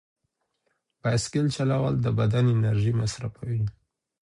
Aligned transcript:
بایسکل 1.01 1.47
چلول 1.55 1.93
د 2.01 2.07
بدن 2.19 2.45
انرژي 2.55 2.93
مصرفوي. 3.01 3.63